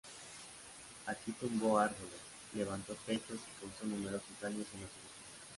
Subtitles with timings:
[1.05, 2.21] Aquí tumbó árboles,
[2.55, 5.25] levantó techos y causó numerosos daños en los edificios.